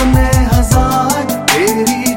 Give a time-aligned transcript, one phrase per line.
[0.00, 2.14] हज़ार, तेरी दी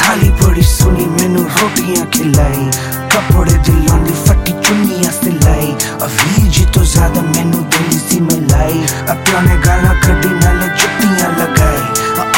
[0.00, 2.70] थाली बड़ी सोनी मैनू रोटियाँ खिलाई।
[3.12, 8.82] कपड़े दिलांदी फटी चुन्नियाँ सिलाई। अवीर जी तो ज़्यादा मैनू दिंदी सी मलाई।
[9.14, 11.82] अपना गाना कटी नाले जुत्तियाँ लगाई।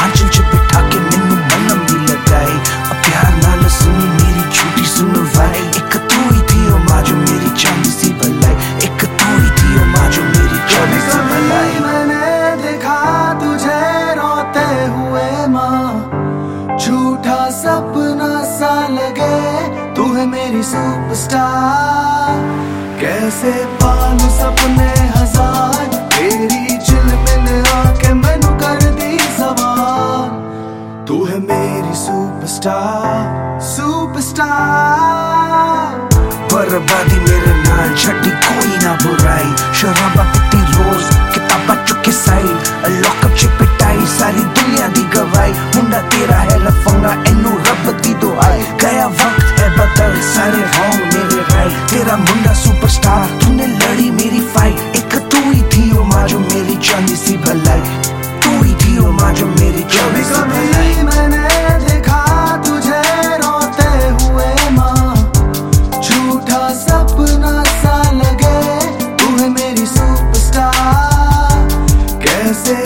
[0.03, 0.60] आंचल च
[19.97, 22.39] तू है मेरी सुपरस्टार
[23.01, 25.87] कैसे पालू सपने हज़ार?
[26.15, 30.29] तेरी चिल मिल आके मैनू कर दी सवार
[31.09, 34.49] तू है मेरी सुपरस्टार सुपरस्टार
[36.53, 38.31] बर्बादी मेरा नाल छड्डी
[57.31, 57.81] सी भलाई
[58.43, 58.73] तू ही
[59.19, 61.43] माँ जो मेरी कभी कभी मैंने
[61.85, 62.23] देखा
[62.67, 63.03] तुझे
[63.43, 63.91] रोते
[64.23, 65.15] हुए माँ।
[66.03, 68.59] झूठा सपना सा लगे
[69.55, 69.87] मेरी
[72.27, 72.77] कैसे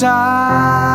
[0.00, 0.89] सुपरस्टार